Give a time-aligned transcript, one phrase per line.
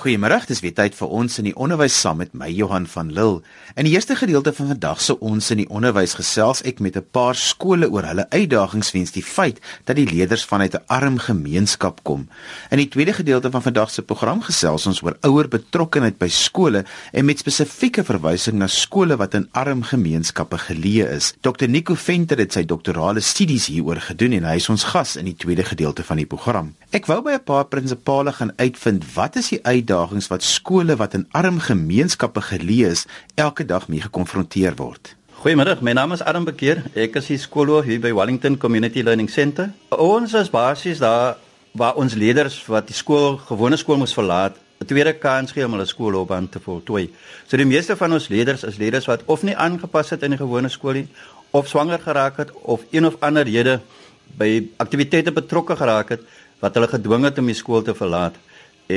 [0.00, 3.42] Goeiemôre, dis weer tyd vir ons in die onderwys saam met my Johan van Lille.
[3.76, 7.04] In die eerste gedeelte van vandag se ons in die onderwys gesels ek met 'n
[7.12, 12.00] paar skole oor hulle uitdagings weens die feit dat die leerders vanuit 'n arm gemeenskap
[12.02, 12.28] kom.
[12.70, 16.84] In die tweede gedeelte van vandag se program gesels ons oor ouer betrokkenheid by skole
[17.12, 21.34] en met spesifieke verwysing na skole wat in arm gemeenskappe geleë is.
[21.42, 25.24] Dr Nico Venter het sy doktorale studies hieroor gedoen en hy is ons gas in
[25.24, 26.74] die tweede gedeelte van die program.
[26.90, 31.14] Ek wou by 'n paar prinsipale gaan uitvind wat is die uitdagings wat skole wat
[31.14, 35.16] in arm gemeenskappe geleë is elke dag mee gekonfronteer word.
[35.42, 36.84] Goeiemôre, my naam is Adam Bekeer.
[36.94, 39.70] Ek is die skoolhoof hier by Wellington Community Learning Centre.
[39.90, 41.38] Ons is basies daar
[41.72, 45.72] waar ons leerders wat die skool gewone skool moes verlaat, 'n tweede kans gee om
[45.72, 47.10] hulle skoolloopbaan te voltooi.
[47.48, 50.38] So die meeste van ons leerders is leerders wat of nie aangepas het in die
[50.38, 51.08] gewone skool nie,
[51.50, 53.80] of swanger geraak het of een of ander rede
[54.38, 56.20] by aktiwiteite betrokke geraak het
[56.60, 58.34] wat hulle gedwing het om die skool te verlaat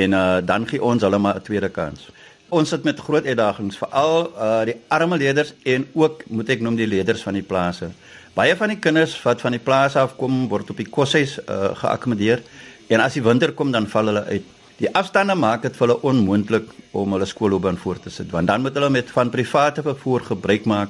[0.02, 2.10] en uh, dan gee ons hulle maar 'n tweede kans.
[2.50, 6.76] Ons sit met groot uitdagings veral uh, die arme leerders en ook moet ek noem
[6.76, 7.92] die leerders van die plase.
[8.34, 11.74] Baie van die kinders wat van die plase af kom word op die koshuis uh,
[11.78, 12.42] geakkommodeer
[12.88, 14.46] en as die winter kom dan val hulle uit.
[14.78, 18.62] Die afstande maak dit vir hulle onmoontlik om hulle skoolloopbaan voort te sit want dan
[18.62, 20.90] moet hulle met van private vervoer gebruik maak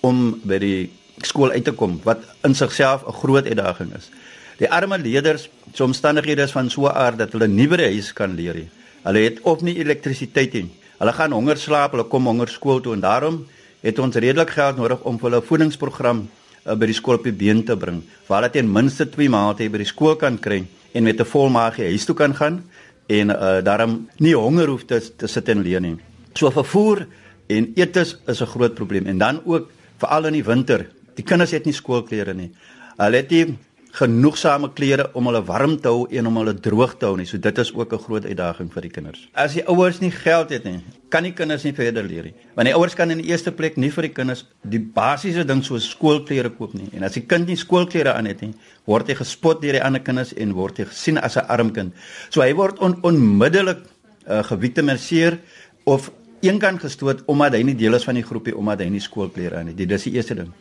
[0.00, 0.90] om by die
[1.22, 4.10] skool uit te kom wat in sigself 'n groot uitdaging is.
[4.58, 7.92] Die arme leerders, se omstandighede is van so 'n aard dat hulle nie by die
[7.92, 8.68] huis kan leer nie.
[9.04, 10.70] Hulle het of nie elektrisiteit nie.
[10.98, 13.46] Hulle gaan honger slaap, hulle kom honger skool toe en daarom
[13.82, 16.28] het ons redelik geld nodig om vir hulle voedingsprogram
[16.66, 18.02] uh, by die skool op die been te bring.
[18.28, 21.48] Waar hulle ten minste 2 maaltye by die skool kan kry en met 'n vol
[21.48, 22.62] maag huis toe kan gaan
[23.08, 25.96] en uh, daarom nie honger hoef te, te sit en leer nie.
[26.34, 27.06] So vervoer
[27.48, 30.86] en etes is 'n groot probleem en dan ook veral in die winter.
[31.14, 32.50] Die kinders het nie skoolklere nie.
[32.96, 33.58] Hulle het nie
[33.92, 37.26] genoegsame klere om hulle warm te hou en om hulle droog te hou nie.
[37.28, 39.28] So dit is ook 'n groot uitdaging vir die kinders.
[39.34, 42.34] As die ouers nie geld het nie, kan die kinders nie verder leer nie.
[42.54, 45.62] Want die ouers kan in die eerste plek nie vir die kinders die basiese ding
[45.64, 46.88] soos skoolklere koop nie.
[46.92, 48.54] En as die kind nie skoolklere aan het nie,
[48.86, 51.92] word hy gespot deur die ander kinders en word hy gesien as 'n arm kind.
[52.30, 53.78] So hy word on, onmiddellik
[54.26, 55.38] uh, geviktimiseer
[55.84, 56.10] of
[56.42, 59.72] eenkant gestoot omdat hy nie deel is van die groepie omdat hy nie skoolklere aan
[59.72, 59.86] het nie.
[59.86, 60.52] Dis die eerste ding.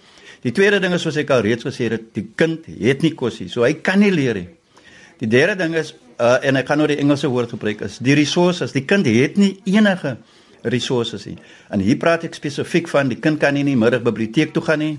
[0.41, 3.39] Die tweede ding is soos ek al reeds gesê het, die kind het nie kos
[3.43, 4.47] nie, so hy kan nie leer nie.
[5.21, 8.15] Die derde ding is uh, en ek gaan nou die Engelse woord gebruik is die
[8.17, 8.73] resources.
[8.73, 10.15] Die kind het nie enige
[10.63, 11.37] resources nie.
[11.73, 14.63] En hier praat ek spesifiek van die kind kan nie in die middag biblioteek toe
[14.65, 14.95] gaan nie.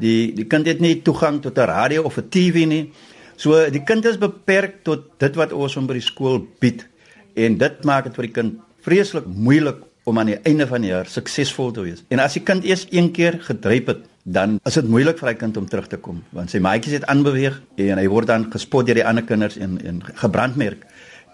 [0.00, 2.90] Die die kind het nie toegang tot 'n radio of 'n TV nie.
[3.36, 6.86] So die kind is beperk tot dit wat ons hom by die skool bied
[7.34, 10.90] en dit maak dit vir die kind vreeslik moeilik om aan die einde van die
[10.90, 12.04] jaar suksesvol te wees.
[12.08, 15.34] En as die kind eers een keer gedryf het dan is dit moeilik vir hy
[15.40, 18.86] kind om terug te kom want sy maatjies het aanbeweeg en hy word dan gespot
[18.86, 20.84] deur die ander kinders en en gebrandmerk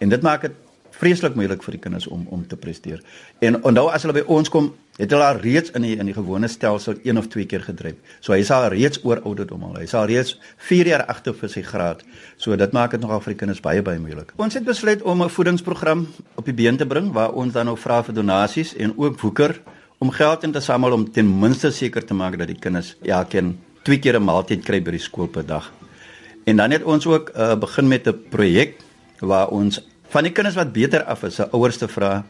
[0.01, 0.55] en dit maak dit
[1.01, 3.03] vreeslik moeilik vir die kinders om om te presteer.
[3.45, 6.17] En onthou as hulle by ons kom, het hulle al reeds in die in die
[6.17, 7.97] gewone stelsel een of twee keer gedryf.
[8.21, 9.77] So hy is al reeds oor ouderdom al.
[9.81, 10.37] Hy is al reeds
[10.69, 12.03] 4 jaar agter vir sy graad.
[12.37, 14.33] So dit maak dit nogal vir die kinders baie baie moeilik.
[14.37, 17.77] Ons het besluit om 'n voedingsprogram op die been te bring waar ons dan nou
[17.77, 19.61] vra vir donasies en ook woeker
[19.99, 23.59] om geld in te samel om ten minste seker te maak dat die kinders elkeen
[23.83, 25.73] twee keer 'n maaltyd kry by die skool per dag.
[26.45, 28.81] En dan het ons ook uh, begin met 'n projek
[29.21, 32.25] waar ons van die kinders wat beter af is, se ouers te vra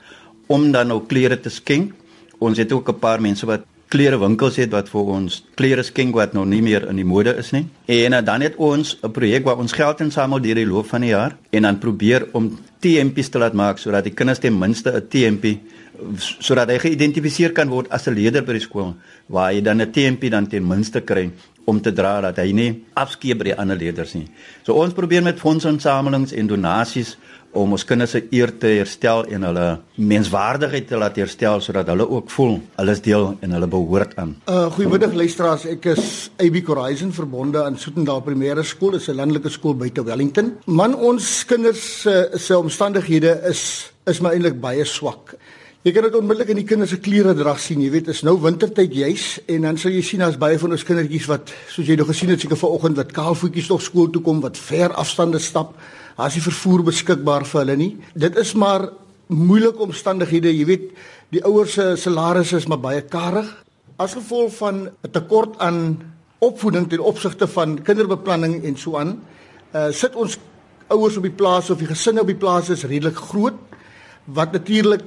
[0.47, 1.93] om dan nou klere te skenk.
[2.39, 6.35] Ons het ook 'n paar mense wat klerewinkels het wat vir ons klere skenk wat
[6.35, 7.67] nou nie meer in die mode is nie.
[7.87, 11.01] En uh, dan het ons 'n projek waar ons geld insamel deur die loop van
[11.01, 14.91] die jaar en dan probeer om TMP's te laat maak sodat die kinders ten minste
[14.91, 15.59] 'n TMP
[16.19, 18.95] sodat hy geïdentifiseer kan word as 'n leier by die skool
[19.29, 21.31] waar hy dan 'n TMP dan ten minste kry
[21.65, 24.29] om te dra dat hy nie afskeep by die ander leerders nie.
[24.63, 27.17] So ons probeer met fondsinsamelings en donasies
[27.57, 32.07] om ons kinders se eer te herstel en hulle menswaardigheid te laat herstel sodat hulle
[32.09, 34.37] ook voel hulle is deel en hulle behoort aan.
[34.47, 39.21] Uh goeiemiddag luisteraars, ek is AB Horizon verbonde aan Soetendal Primêre Skool, dit is 'n
[39.21, 40.57] landelike skool buite Wellington.
[40.67, 45.37] Man ons kinders se se omstandighede is is maar eintlik baie swak.
[45.87, 47.79] Jy kan dit onmiddellik in die kinders se klere drag sien.
[47.79, 50.83] Jy weet, is nou wintertyd juis en dan sal jy sien daar's baie van ons
[50.83, 54.41] kindertjies wat soos jy nog gesien het seker vanoggend wat kaalvoetjies tog skool toe kom
[54.43, 55.77] wat ver afstande stap.
[56.17, 57.93] Daar's nie vervoer beskikbaar vir hulle nie.
[58.17, 58.89] Dit is maar
[59.29, 60.49] moeilike omstandighede.
[60.55, 60.91] Jy weet,
[61.35, 63.49] die ouers se salarisse is maar baie karig
[64.01, 66.01] as gevolg van 'n tekort aan
[66.39, 69.21] opvoeding ten opsigte van kinderbeplanning en so aan.
[69.75, 70.39] Uh sit ons
[70.89, 73.59] ouers op die plaas of die gesinne op die plaas is redelik groot
[74.25, 75.03] wat natuurlik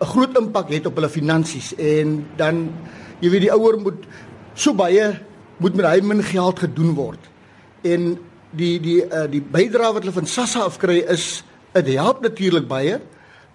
[0.00, 2.72] 'n groot impak het op hulle finansies en dan
[3.20, 4.04] jy weet die ouer moet
[4.54, 5.20] so baie
[5.56, 7.20] moet met hy min geld gedoen word.
[7.82, 8.18] En
[8.56, 11.42] die die uh, die bydrae wat hulle van SASSA afkry is
[11.74, 12.98] dit help natuurlik baie,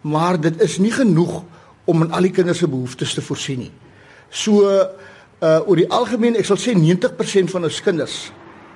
[0.02, 1.42] maar dit is nie genoeg
[1.86, 3.74] om aan al die kinders se behoeftes te voorsien nie.
[4.30, 8.16] So uh oor die algemeen, ek sal sê 90% van ons kinders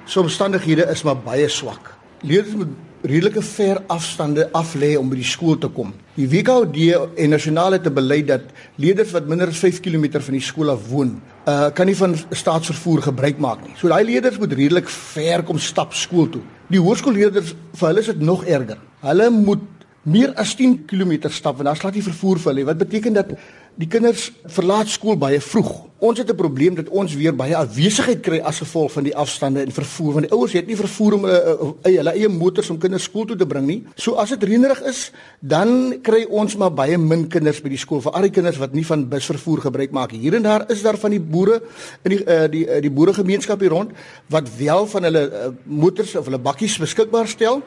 [0.10, 1.94] se omstandighede is maar baie swak.
[2.22, 5.94] Leerders moet redelike ver afstande af lê om by die skool te kom.
[6.18, 6.90] Die WKD
[7.24, 10.88] en nasionale het beleid dat leerders wat minder as 5 km van die skool af
[10.90, 11.16] woon,
[11.48, 13.76] uh kan nie van staatsvervoer gebruik maak nie.
[13.80, 16.44] So daai leerders moet redelik ver kom stap skool toe.
[16.70, 18.78] Die hoërskoolleerders vir hulle is dit nog erger.
[19.02, 19.64] Hulle moet
[20.04, 22.68] meer as 10 km stap want daar's glad nie vervoer vir hulle.
[22.68, 23.32] Wat beteken dat
[23.80, 25.70] die kinders verlaat skool baie vroeg.
[26.04, 29.62] Ons het 'n probleem dat ons weer baie afwesigheid kry as gevolg van die afstande
[29.62, 32.78] en vervoer want die ouers het nie vervoer om hulle uh, hulle eie motors om
[32.78, 33.84] kinders skool toe te bring nie.
[33.96, 38.02] So as dit reënerig is, dan kry ons maar baie min kinders by die skool
[38.02, 40.12] vir al die kinders wat nie van busvervoer gebruik maak.
[40.12, 41.62] Hier en daar is daar van die boere
[42.04, 43.92] in die uh, die uh, die boeregemeenskap hier rond
[44.28, 47.62] wat wel van hulle uh, motors of hulle bakkies beskikbaar stel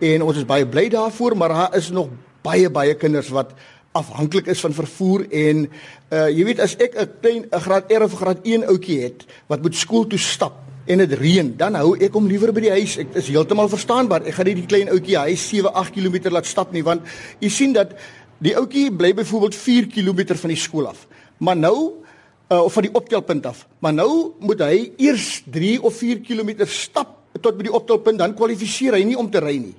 [0.00, 2.08] en ons is baie bly daarvoor, maar daar is nog
[2.44, 3.54] baie baie kinders wat
[3.94, 5.64] afhanklik is van vervoer en
[6.10, 9.26] uh jy weet as ek 'n klein 'n graad R of graad 1 ouetjie het
[9.46, 12.74] wat moet skool toe stap en dit reën, dan hou ek hom liewer by die
[12.74, 12.98] huis.
[13.00, 14.26] Ek is heeltemal verstaanbaar.
[14.28, 17.06] Ek gaan nie die klein ouetjie hy 7, 8 km laat stap nie want
[17.40, 17.94] jy sien dat
[18.44, 21.06] die ouetjie bly byvoorbeeld 4 km van die skool af.
[21.38, 21.76] Maar nou
[22.52, 23.64] uh of van die optelpunt af.
[23.80, 28.36] Maar nou moet hy eers 3 of 4 km stap tot by die optelpunt dan
[28.36, 29.74] kwalifiseer hy nie om te ry nie.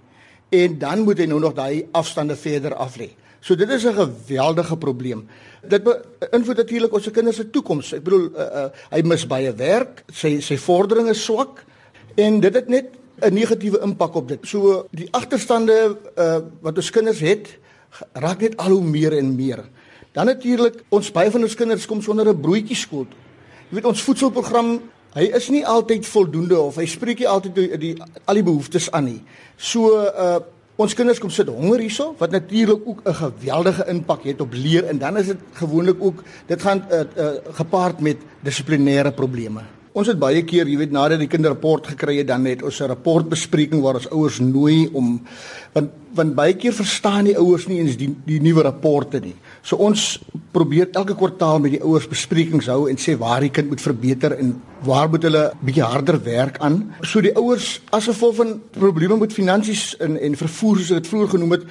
[0.50, 3.12] En dan moet hy nou nog daai afstande verder af lê.
[3.46, 5.28] So dit is 'n geweldige probleem.
[5.62, 7.94] Dit beïnvloed natuurlik ons se kinders se toekoms.
[7.94, 11.62] Ek bedoel uh, uh, hy mis baie werk, sy sy vordering is swak
[12.16, 14.40] en dit het net 'n negatiewe impak op dit.
[14.42, 17.58] So die agterstande uh, wat ons kinders het,
[18.14, 19.62] raak net al hoe meer en meer.
[20.12, 23.22] Dan natuurlik ons baie van ons kinders kom sonder 'n broodjie skool toe.
[23.70, 24.82] Jy weet ons voedselprogram
[25.16, 27.94] Hy is nie altyd voldoende of hy spreek nie altyd die, die
[28.28, 29.22] al die behoeftes aan nie.
[29.56, 30.40] So uh
[30.76, 34.84] Ons kinders kom sit honger hierso wat natuurlik ook 'n geweldige impak het op leer
[34.84, 39.62] en dan is dit gewoonlik ook dit gaan uh, uh, gepaard met dissiplinêre probleme.
[39.96, 42.90] Ons het baie keer, jy weet, nadat die kinderrapport gekry het, dan het ons 'n
[42.92, 45.22] rapportbespreking waar ons ouers nooi om
[45.74, 49.36] want want baie keer verstaan die ouers nie eens die die nuwe rapporte nie.
[49.62, 50.20] So ons
[50.52, 54.38] probeer elke kwartaal met die ouers besprekings hou en sê waar die kind moet verbeter
[54.38, 56.94] en waar moet hulle bietjie harder werk aan.
[57.02, 61.08] So die ouers as gevolg van probleme met finansies en en vervoer soos ek dit
[61.08, 61.64] vroeër genoem het,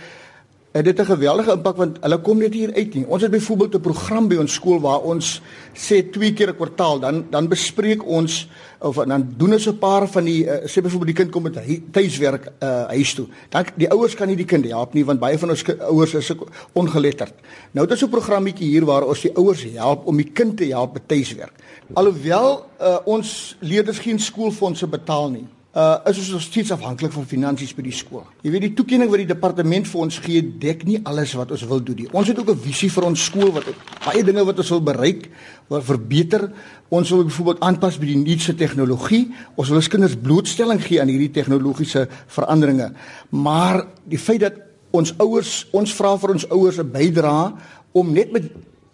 [0.75, 3.07] het dit 'n geweldige impak want hulle kom net hier uit nie.
[3.07, 5.41] Ons het byvoorbeeld 'n program by ons skool waar ons
[5.73, 8.49] sê twee keer 'n kwartaal dan dan bespreek ons
[8.81, 11.59] of dan doen ons 'n paar van die uh, sê byvoorbeeld die kind kom met
[11.91, 13.27] tuiswerk uh, huis toe.
[13.49, 16.33] Dan die ouers kan nie die kind help nie want baie van ons ouers is
[16.73, 17.35] ongeletterd.
[17.71, 20.65] Nou dit is 'n programmetjie hier waar ons die ouers help om die kind te
[20.65, 21.53] help met tuiswerk.
[21.93, 27.25] Alhoewel uh, ons leerders geen skoolfondse betaal nie uh is ons nog steeds afhanklik van
[27.27, 28.23] finansies by die skool.
[28.47, 31.65] Jy weet die toekenning wat die departement vir ons gee, dek nie alles wat ons
[31.67, 32.07] wil doen nie.
[32.15, 33.67] Ons het ook 'n visie vir ons skool wat
[34.07, 35.31] baie dinge wat ons wil bereik,
[35.69, 36.53] wil verbeter.
[36.91, 39.35] Ons wil byvoorbeeld aanpas by die nuutste tegnologie.
[39.57, 42.93] Ons wil ons kinders blootstelling gee aan hierdie tegnologiese veranderinge.
[43.31, 44.55] Maar die feit dat
[44.93, 47.53] ons ouers, ons vra vir ons ouers 'n bydrae
[47.93, 48.45] om net met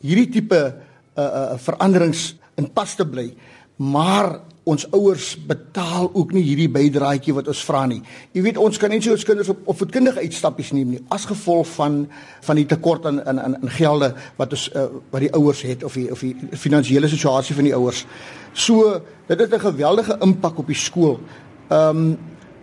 [0.00, 0.74] hierdie tipe
[1.16, 3.34] uh uh veranderings in pas te bly.
[3.76, 8.00] Maar ons ouers betaal ook nie hierdie bydraetjie wat ons vra nie.
[8.36, 11.26] Jy weet ons kan net so ons kinders op op voetkundige uitstappies neem nie as
[11.30, 12.00] gevolg van
[12.46, 15.84] van die tekort aan in in in gelde wat ons uh, wat die ouers het
[15.84, 16.34] of die of die
[16.66, 18.04] finansiële situasie van die ouers.
[18.52, 21.20] So dit het 'n geweldige impak op die skool.
[21.68, 22.18] Ehm um,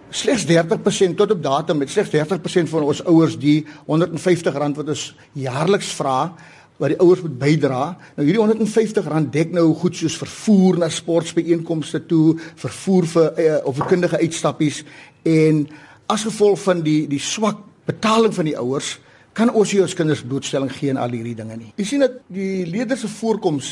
[0.09, 5.15] slegs 30% tot op datum met slegs 30% van ons ouers die R150 wat ons
[5.33, 6.33] jaarliks vra
[6.77, 7.81] wat die ouers moet bydra.
[8.17, 13.81] Nou hierdie R150 dek nou goed soos vervoer na sportbyeenkomste toe, vervoer vir uh, of
[13.89, 14.83] kundige uitstappies
[15.27, 15.65] en
[16.07, 18.97] as gevolg van die die swak betaling van die ouers
[19.37, 21.73] kan ons nie ons kinders blootstelling gee aan al hierdie dinge nie.
[21.77, 23.67] Jy sien dat die leerders se voorkoms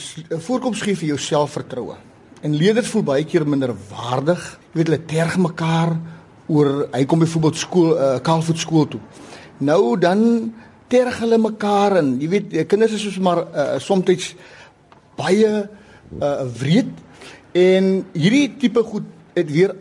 [0.46, 1.96] voorkoms gee vir jou selfvertroue.
[2.46, 4.44] En leerders voel baie keer minder waardig.
[4.74, 5.96] Jy weet hulle terg mekaar
[6.54, 9.02] oor hy kom byvoorbeeld skool uh, Kaalvoet skool toe.
[9.66, 10.22] Nou dan
[10.88, 14.36] terg hulle mekaar en jy weet kinders is soos maar uh, soms
[15.16, 15.52] baie
[16.22, 16.92] uh, wreed
[17.56, 19.76] en hierdie tipe goed het weer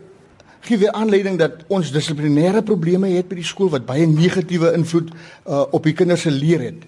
[0.65, 5.11] gee weer aanleiding dat ons dissiplinêre probleme het by die skool wat baie negatiewe invloed
[5.13, 6.85] uh, op die kinders se leer het.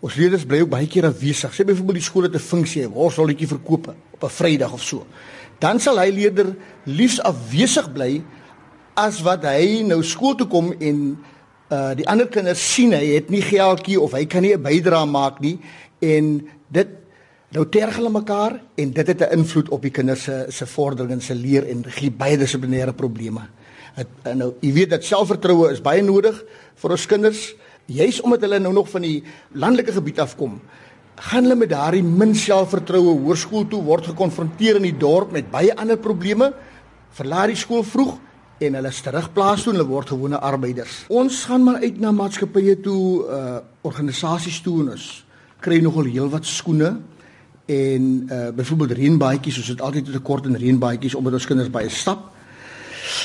[0.00, 1.52] Ons leerders bly ook baie keer afwesig.
[1.52, 5.06] Sê byvoorbeeld die skool het 'n funksie, worselletjie verkoop op 'n Vrydag of so.
[5.58, 8.22] Dan sal hy leerder liefs afwesig bly
[8.94, 11.18] as wat hy nou skool toe kom en
[11.70, 15.06] uh die ander kinders sien hy het nie geldjie of hy kan nie 'n bydrae
[15.06, 15.58] maak nie
[16.00, 16.88] en dit
[17.52, 21.12] nou terg hulle mekaar en dit het 'n invloed op die kinders se se vordering
[21.12, 23.40] en se leer en gee baie dissiplinêre probleme.
[23.94, 26.44] Het, nou jy weet dat selfvertroue is baie nodig
[26.74, 27.54] vir ons kinders
[27.88, 29.22] Juis omdat hulle nou nog van die
[29.56, 30.58] landelike gebied afkom,
[31.24, 35.72] gaan hulle met daardie min selfvertroue hoërskool toe word gekonfronteer in die dorp met baie
[35.72, 36.50] ander probleme.
[37.16, 38.18] Verlaat die skool vroeg
[38.58, 41.04] en hulle is terugplaas toe en hulle word gewone arbeiders.
[41.08, 45.06] Ons gaan maar uit na maatskappye toe, uh organisasies toe en ons
[45.64, 46.96] kry nogal heelwat skoene
[47.66, 51.88] en uh byvoorbeeld reënbaadjies, ons het altyd 'n tekort in reënbaadjies omdat ons kinders baie
[51.88, 52.34] stap.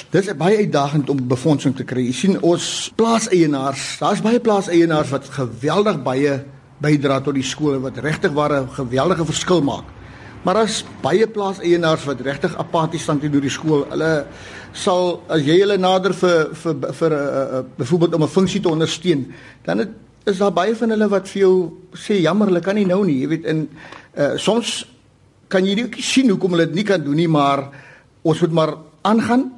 [0.09, 2.05] Dit is baie uitdagend om befondsing te kry.
[2.05, 6.43] Jy sien ons plaaseienaars, daar's baie plaaseienaars wat geweldig baie
[6.83, 9.85] bydra tot die skole wat regtig ware geweldige verskil maak.
[10.43, 14.11] Maar as baie plaaseienaars wat regtig apaties staan teenoor die skool, hulle
[14.73, 18.69] sal as jy hulle nader vir vir vir uh, uh, byvoorbeeld om 'n funksie te
[18.69, 19.33] ondersteun,
[19.65, 19.89] dan het,
[20.25, 21.55] is daar baie van hulle wat vir jou
[21.95, 23.69] sê jammer, hulle kan nie nou nie, jy weet in
[24.17, 24.85] uh, soms
[25.47, 27.69] kan jy nie sien hoekom hulle dit nie kan doen nie, maar
[28.23, 29.51] ons moet maar aangaan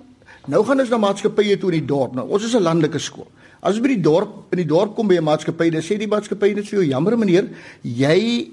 [0.46, 2.14] Nou gaan ons na maatskappye toe in die dorp.
[2.18, 3.28] Nou, ons is 'n landelike skool.
[3.62, 6.08] As ons by die dorp in die dorp kom by 'n maatskappy, dan sê die
[6.08, 7.50] maatskappy net vir jou, "Jammer meneer,
[7.82, 8.52] jy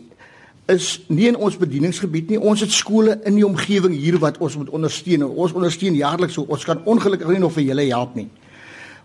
[0.73, 2.41] is nie in ons bedieningsgebied nie.
[2.41, 5.25] Ons het skole in die omgewing hier wat ons moet ondersteun.
[5.29, 8.29] Ons ondersteun jaarliks so ons kan ongelukkig nie nog vir julle help nie."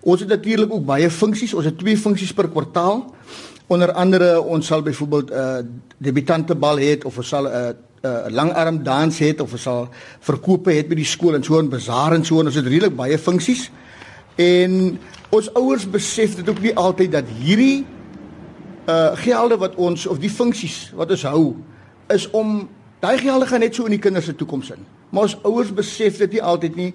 [0.01, 1.53] Ons het natuurlik ook baie funksies.
[1.53, 3.05] Ons het twee funksies per kwartaal.
[3.67, 5.59] Onder andere ons sal byvoorbeeld 'n uh,
[5.97, 9.89] debutantebal hê of ons sal 'n uh, 'n uh, langarm dans het of ons sal
[10.19, 12.95] verkope het by die skool en so 'n bazaar en so en ons het redelik
[12.95, 13.71] baie funksies.
[14.35, 17.85] En ons ouers besef dit ook nie altyd dat hierdie
[18.87, 21.55] uh gelde wat ons of die funksies wat ons hou
[22.13, 22.69] is om
[23.03, 24.85] daai gelde gaan net so in die kinders se toekoms in.
[25.09, 26.93] Maar ons ouers besef dit nie altyd nie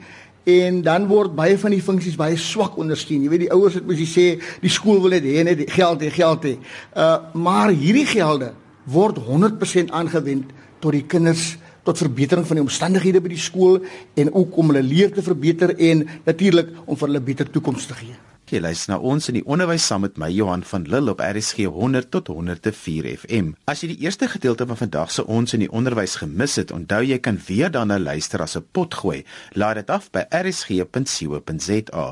[0.48, 3.22] en dan word baie van die funksies baie swak ondersteun.
[3.22, 4.26] Jy weet die ouers het mos sê
[4.62, 6.56] die skool wil net hê net geld hê geld hê.
[6.96, 8.52] Uh maar hierdie gelde
[8.84, 11.56] word 100% aangewend tot die kinders
[11.86, 13.80] tot verbetering van die omstandighede by die skool
[14.18, 17.98] en ook om hulle leer te verbeter en natuurlik om vir hulle beter toekoms te
[17.98, 18.31] gee.
[18.52, 21.64] Jy luister na ons in die onderwys saam met my Johan van Lille op RSG
[21.72, 23.54] 100 tot 104 FM.
[23.64, 26.98] As jy die eerste gedeelte van vandag se ons in die onderwys gemis het, onthou
[27.00, 29.24] jy kan weer daarna luister as 'n pot gooi.
[29.56, 32.04] Laai dit af by rsg.co.za.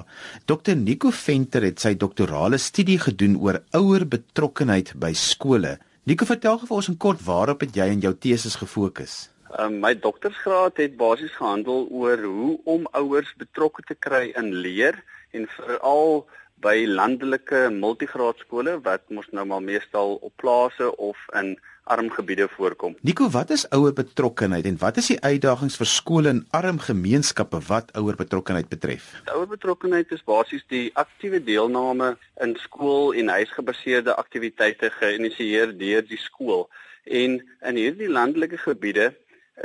[0.46, 5.76] Dr Nico Venter het sy doktorale studie gedoen oor ouer betrokkenheid by skole.
[6.04, 9.28] Nico, vertel vir ons in kort waarop het jy in jou teses gefokus?
[9.58, 15.04] Um, my doktorsgraad het basies gehandel oor hoe om ouers betrokke te kry in leer
[15.36, 16.24] en veral
[16.60, 21.54] by landelike multigraadskole wat mos nou maar meestal op plase of in
[21.90, 22.94] arm gebiede voorkom.
[23.00, 27.58] Nico, wat is ouer betrokkenheid en wat is die uitdagings vir skole in arm gemeenskappe
[27.66, 29.08] wat ouer betrokkenheid betref?
[29.32, 32.12] Ouer betrokkenheid is basies die aktiewe deelname
[32.44, 36.68] in skool en huisgebaseerde aktiwiteite geïnisieer deur die skool.
[37.04, 39.10] En in hierdie landelike gebiede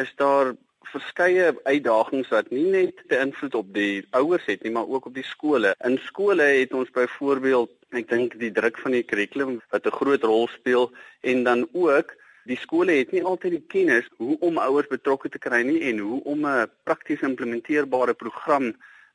[0.02, 0.56] is daar
[0.92, 5.26] verskeie uitdagings wat nie net beïnvloed op die ouers het nie, maar ook op die
[5.26, 5.76] skole.
[5.86, 10.24] In skole het ons byvoorbeeld, ek dink die druk van die kurrikulum wat 'n groot
[10.24, 12.16] rol speel en dan ook
[12.46, 16.00] die skole het nie altyd die kennis hoe om ouers betrokke te kry nie en
[16.00, 18.74] hoe om 'n prakties implementeerbare program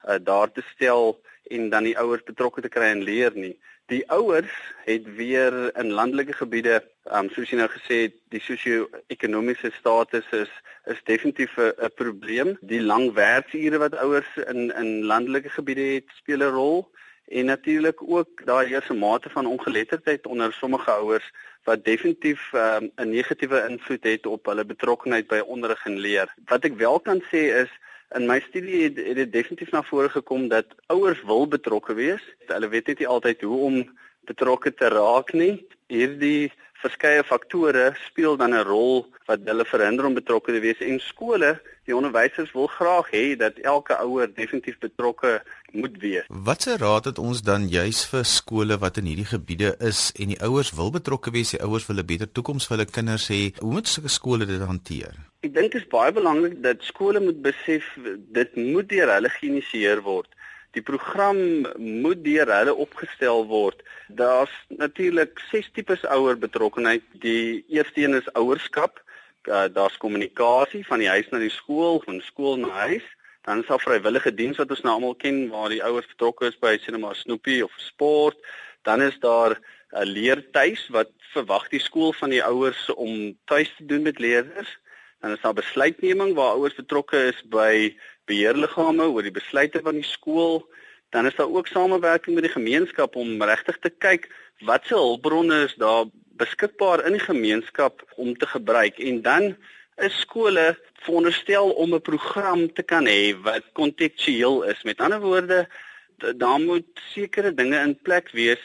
[0.09, 3.57] uh, daar te stel en dan die ouers betrokke te kry en leer nie.
[3.91, 4.53] Die ouers
[4.87, 6.77] het weer in landelike gebiede,
[7.11, 10.53] um, soos jy nou gesê het, die sosio-ekonomiese status is
[10.89, 12.57] is definitief 'n probleem.
[12.61, 16.89] Die lang werksure wat ouers in in landelike gebiede het, speel 'n rol
[17.31, 21.31] en natuurlik ook daai heerse mate van ongeletterdheid onder sommige ouers
[21.65, 26.35] wat definitief um, 'n negatiewe invloed het op hulle betrokkenheid by onderrig en leer.
[26.47, 27.71] Wat ek wel kan sê is
[28.19, 32.23] In my studie het, het dit definitief na vore gekom dat ouers wil betrokke wees.
[32.51, 33.77] Hulle weet net nie altyd hoe om
[34.27, 35.61] betrokke te raak nie.
[35.87, 36.51] Hierdie
[36.83, 41.61] verskeie faktore speel dan 'n rol wat hulle verhinder om betrokke te wees en skole,
[41.87, 46.27] die onderwysers wil graag hê dat elke ouer definitief betrokke moet wees.
[46.29, 50.43] Watse raad het ons dan juis vir skole wat in hierdie gebiede is en die
[50.43, 53.55] ouers wil betrokke wees, die ouers wil 'n beter toekoms vir hulle kinders hê.
[53.59, 55.30] Hoe moet sulke skole dit hanteer?
[55.41, 57.87] Ek dink dit is baie belangrik dat skole moet besef
[58.37, 60.29] dit moet deur hulle geïnisieer word.
[60.77, 61.39] Die program
[61.81, 63.81] moet deur hulle opgestel word.
[64.19, 67.07] Daar's natuurlik ses tipes ouer betrokkenheid.
[67.25, 69.01] Die eerste een is ouerskap.
[69.49, 73.09] Uh, daar's kommunikasie van die huis na die skool, van skool na huis.
[73.49, 76.61] Dan is daar vrywillige diens wat ons nou almal ken waar die ouers betrokke is
[76.61, 78.37] by sinema snoepie of sport.
[78.85, 83.73] Dan is daar 'n uh, leertuis wat verwag die skool van die ouers om tuis
[83.81, 84.77] te doen met leerders
[85.21, 87.97] dan is daar besluitneming waar ouers betrokke is by
[88.31, 90.63] beheerliggame oor die besluite van die skool.
[91.11, 95.75] Dan is daar ook samewerking met die gemeenskap om regtig te kyk watse hulpbronne is
[95.81, 96.05] daar
[96.41, 99.55] beskikbaar in die gemeenskap om te gebruik en dan
[100.01, 104.83] is skole veronderstel om 'n program te kan hê wat kontekstueel is.
[104.83, 105.69] Met ander woorde,
[106.37, 108.61] daar moet sekere dinge in plek wees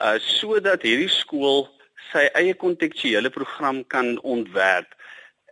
[0.00, 1.68] uh sodat hierdie skool
[2.12, 4.94] sy eie kontekstuele program kan ontwerp.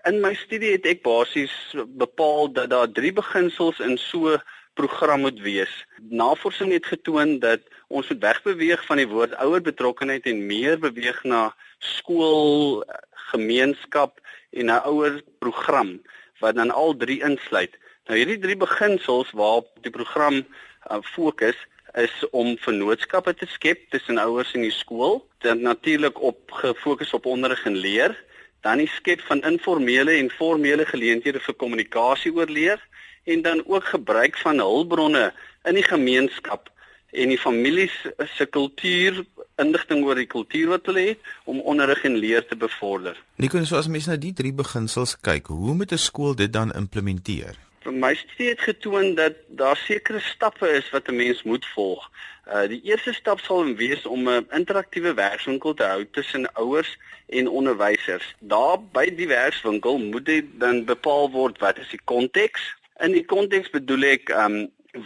[0.03, 1.53] In my studie het ek basies
[1.95, 4.35] bepaal dat daar drie beginsels in so
[4.75, 5.71] program moet wees.
[6.11, 11.21] Navorsing het getoon dat ons moet wegbeweeg van die woord ouer betrokkenheid en meer beweeg
[11.23, 12.83] na skool,
[13.31, 14.19] gemeenskap
[14.51, 16.01] en 'n ouer program
[16.43, 17.79] wat dan al drie insluit.
[18.11, 21.59] Nou hierdie drie beginsels waarop die program uh, fokus
[21.95, 27.27] is om vennootskappe te skep tussen ouers en die skool, dan natuurlik op gefokus op
[27.27, 28.19] onderrig en leer,
[28.63, 32.83] dan die skep van informele en formele geleenthede vir kommunikasie oor leer
[33.25, 35.33] en dan ook gebruik van hulpbronne
[35.69, 36.71] in die gemeenskap
[37.13, 37.95] en die families
[38.37, 39.25] se kultuur
[39.61, 43.19] indigting oor die kultuur wat hulle het om onderrig en leer te bevorder.
[43.37, 46.73] Nico, so as mense na die drie beginsels kyk, hoe moet 'n skool dit dan
[46.73, 47.59] implementeer?
[47.83, 52.11] Vir my studie het getoon dat daar sekere stappe is wat 'n mens moet volg.
[52.47, 56.99] Uh die eerste stap sal wees om 'n interaktiewe werkswinkel te hou tussen ouers
[57.29, 58.35] en onderwysers.
[58.39, 62.63] Daar by die werkswinkel moet dit dan bepaal word wat is die konteks
[63.03, 64.57] In die konteks bedoel ek um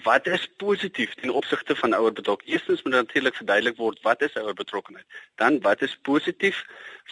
[0.02, 2.58] wat is positief ten opsigte van ouer betrokkenheid?
[2.58, 5.06] Eerstens moet natuurlik verduidelik word wat is ouer betrokkenheid.
[5.40, 6.64] Dan wat is positief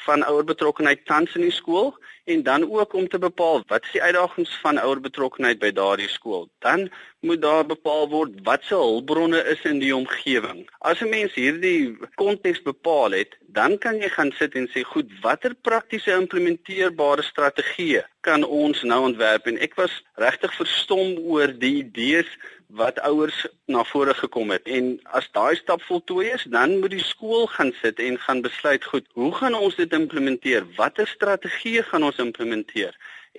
[0.07, 3.93] van ouer betrokkenheid tans in die skool en dan ook om te bepaal wat is
[3.97, 6.49] die uitdagings van ouer betrokkenheid by daardie skool.
[6.65, 6.89] Dan
[7.21, 10.65] moet daar bepaal word wat se hulpbronne is in die omgewing.
[10.79, 15.09] As 'n mens hierdie konteks bepaal het, dan kan jy gaan sit en sê goed,
[15.23, 21.77] watter praktiese implementeerbare strategieë kan ons nou ontwerp en ek was regtig verstom oor die
[21.85, 22.31] idees
[22.75, 27.05] wat ouers na vore gekom het en as daai stap voltooi is dan moet die
[27.05, 32.09] skool gaan sit en gaan besluit goed hoe gaan ons dit implementeer watter strategie gaan
[32.11, 32.97] ons implementeer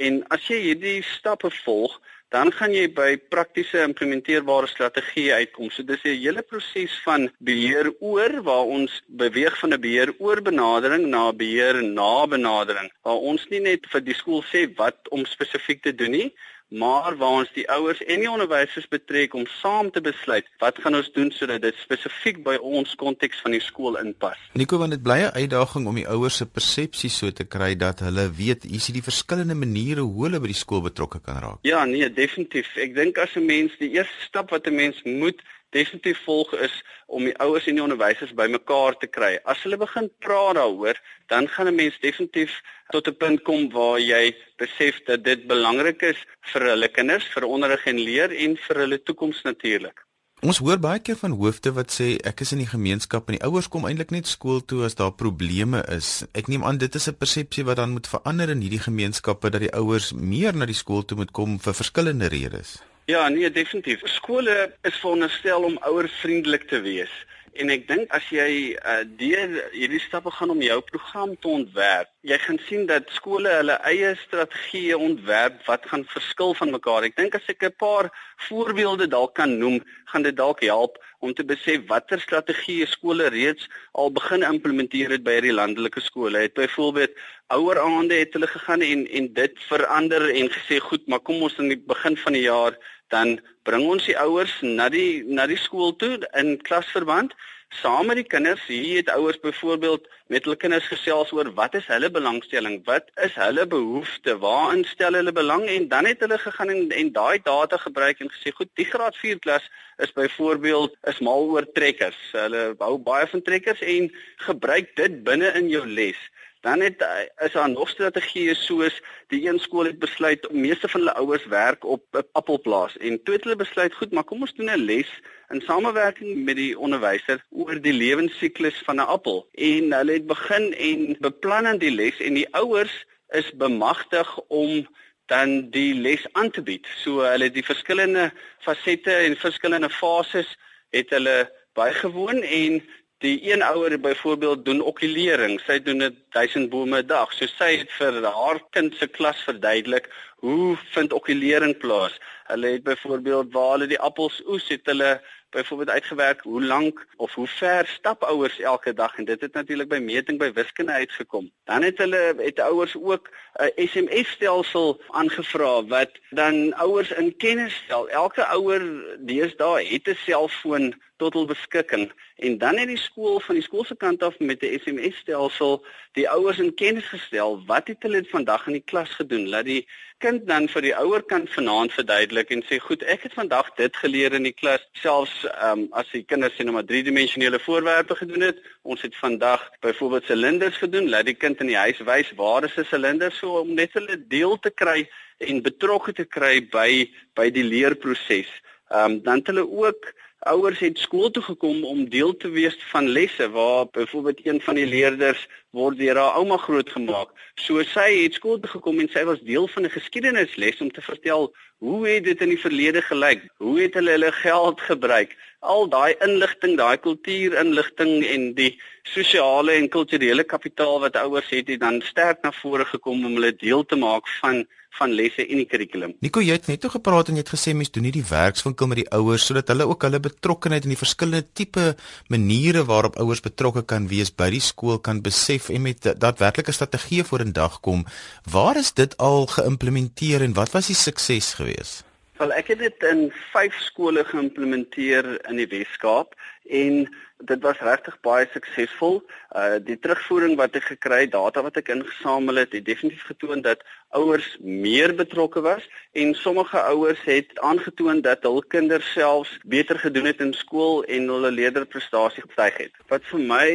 [0.07, 1.99] en as jy hierdie stappe volg
[2.33, 5.69] dan gaan jy by praktiese implementeerbare strategieë uitkom.
[5.71, 10.41] So dis 'n hele proses van beheer oor waar ons beweeg van 'n beheer oor
[10.41, 12.89] benadering na beheer na benadering.
[13.03, 16.33] Waar ons nie net vir die skool sê wat om spesifiek te doen nie,
[16.81, 20.97] maar waar ons die ouers en die onderwysers betrek om saam te besluit wat gaan
[20.99, 24.39] ons doen sodat dit spesifiek by ons konteks van die skool inpas.
[24.53, 27.99] Nico, want dit bly 'n uitdaging om die ouers se persepsie so te kry dat
[27.99, 31.59] hulle weet hier is die verskillende maniere hoe hulle by die skool betrokke kan raak.
[31.61, 32.75] Ja, nee, definitief.
[32.75, 35.41] Ek dink as 'n mens die eerste stap wat 'n mens moet
[35.75, 39.35] definitief volg is om die ouers en die onderwysers bymekaar te kry.
[39.43, 40.97] As hulle begin praat daaroor,
[41.31, 42.61] dan gaan 'n mens definitief
[42.93, 46.19] tot 'n punt kom waar jy besef dat dit belangrik is
[46.53, 50.05] vir hulle kinders, vir onderrig en leer en vir hulle toekoms natuurlik.
[50.45, 53.45] Ons hoor baie keer van hoofde wat sê ek is in die gemeenskap en die
[53.47, 56.25] ouers kom eintlik net skool toe as daar probleme is.
[56.35, 59.61] Ek neem aan dit is 'n persepsie wat dan moet verander in hierdie gemeenskappe dat
[59.61, 62.77] die ouers meer na die skool toe moet kom vir verskillende redes.
[63.05, 64.01] Ja, nee, definitief.
[64.03, 67.11] Skole is veronderstel om ouervriendelik te wees.
[67.55, 72.09] En ek dink as jy uh, deur hierdie stappe gaan om jou program te ontwerp,
[72.25, 77.05] jy gaan sien dat skole hulle eie strategieë ontwerp wat gaan verskil van mekaar.
[77.07, 78.09] Ek dink as ek 'n paar
[78.49, 79.79] voorbeelde dalk kan noem,
[80.11, 85.23] gaan dit dalk help om te besef watter strategieë skole reeds al begin implementeer het
[85.23, 86.41] by hierdie landelike skole.
[86.41, 87.15] Het byvoorbeeld
[87.55, 91.55] ouer aande het hulle gegaan en en dit verander en gesê goed, maar kom ons
[91.59, 92.75] aan die begin van die jaar
[93.13, 97.33] dan bring ons die ouers na die na die skool toe in klasverband
[97.81, 98.61] saam met die kinders.
[98.67, 103.35] Hier het ouers byvoorbeeld met hulle kinders gesels oor wat is hulle belangstelling, wat is
[103.39, 107.77] hulle behoeftes, waarin stel hulle belang en dan het hulle gegaan en, en daai data
[107.77, 109.67] gebruik en gesê goed, die graad 4 klas
[110.03, 112.19] is byvoorbeeld is mal oor trekkers.
[112.31, 114.09] Hulle hou baie van trekkers en
[114.47, 116.19] gebruik dit binne in jou les.
[116.65, 117.05] Dan het
[117.37, 118.95] is daar nog strategieë soos
[119.29, 123.23] die een skool het besluit om meeste van hulle ouers werk op 'n appelplaas en
[123.23, 125.11] toe het hulle besluit goed maar kom ons doen 'n les
[125.53, 130.73] in samewerking met die onderwyser oor die lewensiklus van 'n appel en hulle het begin
[130.73, 134.87] en beplan aan die les en die ouers is bemagtig om
[135.25, 136.87] dan die les aan te bied.
[137.03, 140.57] So hulle die verskillende fasette en verskillende fases
[140.89, 142.81] het hulle bygewoon en
[143.25, 145.55] Die een ouer byvoorbeeld doen okulering.
[145.65, 147.31] Sy doen dit 1000 bome 'n dag.
[147.33, 150.09] So sy het vir haar kind se klas verduidelik
[150.45, 152.19] hoe vind okulering plaas.
[152.51, 155.21] Hulle het byvoorbeeld waar hulle die appels oes, het hulle
[155.55, 159.89] byvoorbeeld uitgewerk hoe lank of hoe ver stap ouers elke dag en dit het natuurlik
[159.89, 161.51] by meting by wiskunde uitgekom.
[161.63, 167.75] Dan het hulle het ouers ook 'n SMS stelsel aangevra wat dan ouers in kennis
[167.83, 168.09] stel.
[168.09, 168.83] Elke ouer
[169.19, 173.85] deesdae het 'n selfoon tot hul beskikking en dan het die skool van die skool
[173.87, 178.25] se kant af met 'n SMS stelsel die ouers in kennis gestel wat het hulle
[178.29, 179.87] vandag in die klas gedoen laat die
[180.23, 183.97] kind dan vir die ouer kant vanaand verduidelik en sê goed ek het vandag dit
[184.03, 185.33] geleer in die klas selfs
[185.67, 190.29] um, as die kinders sê nou maar driedimensionele voorwerpe gedoen het ons het vandag byvoorbeeld
[190.31, 193.73] silinders gedoen laat die kind in die huis wys waar is 'n silinder so om
[193.73, 195.07] net hulle deel te kry
[195.39, 198.51] en betrokke te kry by by die leerproses.
[198.89, 200.13] Ehm um, dan het hulle ook
[200.45, 204.77] ouers het skool toe gekom om deel te wees van lesse waar byvoorbeeld een van
[204.77, 207.31] die leerders word deur haar ouma grootgemaak.
[207.65, 211.01] So sy het skool toe gekom en sy was deel van 'n geskiedenisles om te
[211.01, 213.41] vertel hoe het dit in die verlede gelyk?
[213.57, 215.35] Hoe het hulle hulle geld gebruik?
[215.59, 221.79] Al daai inligting, daai kultuurinligting en die sosiale en kulturele kapitaal wat ouers het, het
[221.79, 224.67] dan sterk na vore gekom om hulle deel te maak van
[224.99, 226.15] van lesse in die kurrikulum.
[226.23, 228.89] Nico, jy het net toe gepraat en jy het gesê mense doen nie die werkswinkel
[228.91, 231.85] met die ouers sodat hulle ook hulle betrokkeheid in die verskillende tipe
[232.33, 237.27] maniere waarop ouers betrokke kan wees by die skool kan besef en met daadwerklike strategieë
[237.27, 238.05] vorendag kom.
[238.51, 242.03] Waar is dit al geïmplementeer en wat was die sukses geweest?
[242.39, 246.35] Wel ek het dit in 5 skole geïmplementeer in die Wes-Kaap
[246.67, 247.05] en
[247.43, 249.19] dit was regtig baie suksesvol.
[249.55, 253.61] Uh die terugvoering wat ek gekry het, data wat ek ingesamel het, het definitief getoon
[253.65, 253.83] dat
[254.15, 260.29] ouers meer betrokke was en sommige ouers het aangetoon dat hul kinders selfs beter gedoen
[260.31, 262.93] het in skool en hulle leerderprestasie gestyg het.
[263.11, 263.67] Wat vir my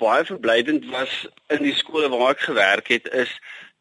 [0.00, 3.32] baie verblydend was in die skole waar ek gewerk het, is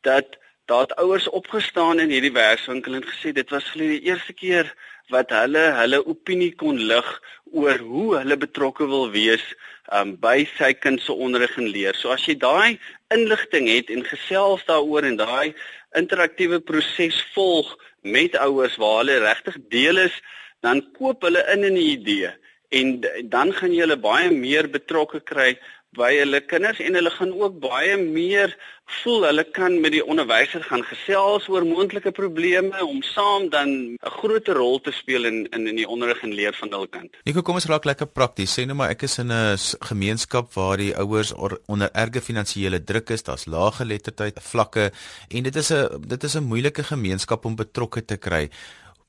[0.08, 4.34] dat daar het ouers opgestaan in hierdie werkswinkel en gesê dit was vir die eerste
[4.34, 4.70] keer
[5.12, 7.10] wat hulle hulle opinie kon lig
[7.52, 9.44] oor hoe hulle betrokke wil wees
[9.92, 11.98] um, by sy kind se onderrig en leer.
[12.00, 12.80] So as jy daai
[13.14, 15.54] inligting het en gesels daaroor en daai
[16.00, 20.16] interaktiewe proses volg met ouers waar hulle regtig deel is,
[20.64, 22.32] dan koop hulle in in die idee
[22.74, 22.96] en
[23.30, 25.52] dan gaan jy hulle baie meer betrokke kry
[25.98, 28.56] by hulle kinders en hulle gaan ook baie meer
[29.02, 33.98] voel hulle kan met die onderwyser gaan gesels oor moontlike probleme om saam dan 'n
[34.20, 37.10] groter rol te speel in in in die onderrig en leer van hul kind.
[37.24, 38.60] Nico, kom ons raak lekker prakties.
[38.60, 41.34] Sê nou maar ek is in 'n gemeenskap waar die ouers
[41.68, 44.92] onder erge finansiële druk is, daar's lae geletterdheid vlakke
[45.30, 48.50] en dit is 'n dit is 'n moeilike gemeenskap om betrokke te kry.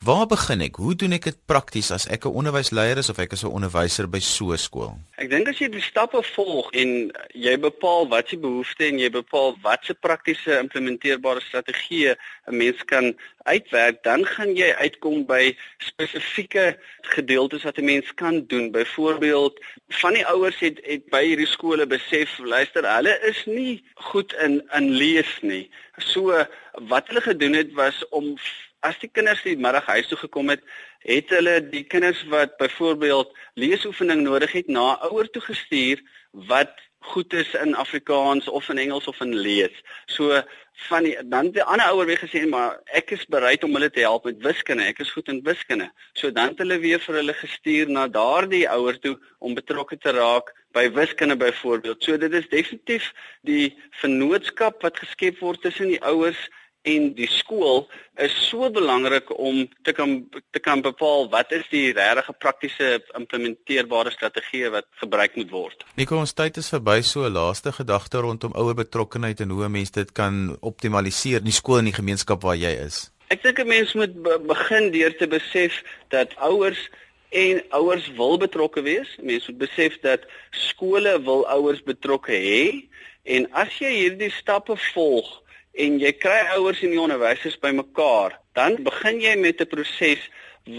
[0.04, 0.76] Waar begin ek?
[0.76, 4.06] Hoe doen ek dit prakties as ek 'n onderwysleier is of ek is 'n onderwyser
[4.14, 4.92] by so 'n skool?
[5.16, 9.08] Ek dink as jy die stappe volg en jy bepaal wat se behoeftes en jy
[9.08, 12.16] bepaal wat se praktiese implementeerbare strategieë
[12.48, 16.76] 'n mens kan uitwerk, dan gaan jy uitkom by spesifieke
[17.16, 18.72] gedeeltes wat 'n mens kan doen.
[18.72, 24.34] Byvoorbeeld, van die ouers het het by hierdie skole besef, luister, hulle is nie goed
[24.34, 25.70] in in lees nie.
[25.98, 28.36] So wat hulle gedoen het was om
[28.84, 30.64] as die kinders die middag huis toe gekom het,
[31.04, 36.02] het hulle die kinders wat byvoorbeeld leesoefening nodig het na ouer toe gestuur
[36.50, 39.74] wat goed is in Afrikaans of in Engels of in lees.
[40.06, 40.40] So
[40.88, 44.02] van die dan die ander ouer weer gesê maar ek is bereid om hulle te
[44.04, 44.86] help met wiskunde.
[44.88, 45.90] Ek is goed in wiskunde.
[46.18, 50.16] So dan het hulle weer vir hulle gestuur na daardie ouer toe om betrokke te
[50.16, 52.02] raak by wiskunde byvoorbeeld.
[52.02, 53.12] So dit is definitief
[53.46, 56.48] die vennootskap wat geskep word tussen die ouers
[56.84, 57.86] en die skool
[58.20, 60.16] is so belangrik om te kan
[60.52, 65.86] te kan bepaal wat is die regte praktiese implementeerbare strategie wat gebruik moet word.
[65.96, 69.72] Nico, ons tyd is verby, so 'n laaste gedagte rondom ouer betrokkenheid en hoe 'n
[69.72, 73.10] mens dit kan optimaliseer in die skool en die gemeenskap waar jy is.
[73.28, 76.90] Ek dink 'n mens moet be begin deur te besef dat ouers
[77.30, 79.16] en ouers wil betrokke wees.
[79.22, 80.20] Mense moet besef dat
[80.50, 82.88] skole wil ouers betrokke hê
[83.22, 85.43] en as jy hierdie stappe volg
[85.74, 90.22] en jy kry ouers en die onderwysers bymekaar, dan begin jy met 'n proses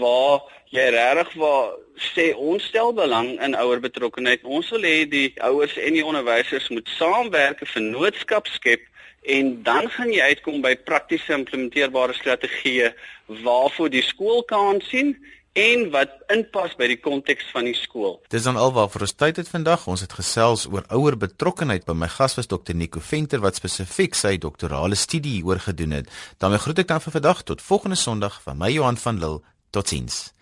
[0.00, 0.40] waar
[0.74, 1.76] jy regtig waar
[2.14, 4.44] sê ons stel belang in ouer betrokkenheid.
[4.44, 8.82] Ons wil hê die ouers en die onderwysers moet saamwerk vir noodskap skep
[9.26, 12.92] en dan gaan jy uitkom by praktiese implementeerbare strategieë
[13.42, 15.16] waarvoor die skool kan sien
[15.56, 18.18] en wat inpas by die konteks van die skool.
[18.32, 19.86] Dis dan alwaar vir ons tyd het vandag.
[19.88, 21.86] Ons het gesels oor ouer betrokkenheid.
[21.88, 26.12] By my gas was Dr Nico Venter wat spesifiek sy doktorale studie hieroor gedoen het.
[26.38, 29.44] Dan my groete kan vir vandag tot volgende Sondag van my Johan van Lille.
[29.72, 30.35] Totsiens.